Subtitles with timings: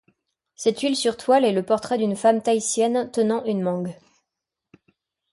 [0.55, 3.95] Cette huile sur toile est le portrait d'une femme tahitienne tenant une mangue.